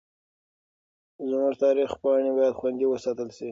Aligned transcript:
زموږ 1.29 1.51
تاریخي 1.63 1.97
پاڼې 2.03 2.31
باید 2.37 2.57
خوندي 2.59 2.85
وساتل 2.89 3.29
سي. 3.37 3.49